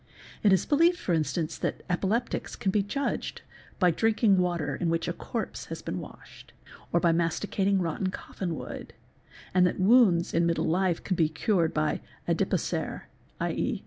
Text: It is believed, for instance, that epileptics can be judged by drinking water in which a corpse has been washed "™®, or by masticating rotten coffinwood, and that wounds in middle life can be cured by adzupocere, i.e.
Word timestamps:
It 0.41 0.51
is 0.51 0.65
believed, 0.65 0.97
for 0.97 1.13
instance, 1.13 1.59
that 1.59 1.83
epileptics 1.87 2.55
can 2.55 2.71
be 2.71 2.81
judged 2.81 3.43
by 3.77 3.91
drinking 3.91 4.39
water 4.39 4.75
in 4.75 4.89
which 4.89 5.07
a 5.07 5.13
corpse 5.13 5.65
has 5.65 5.83
been 5.83 5.99
washed 5.99 6.53
"™®, 6.57 6.71
or 6.91 6.99
by 6.99 7.11
masticating 7.11 7.79
rotten 7.79 8.09
coffinwood, 8.09 8.93
and 9.53 9.67
that 9.67 9.79
wounds 9.79 10.33
in 10.33 10.47
middle 10.47 10.65
life 10.65 11.03
can 11.03 11.15
be 11.15 11.29
cured 11.29 11.71
by 11.71 12.01
adzupocere, 12.27 13.03
i.e. 13.41 13.79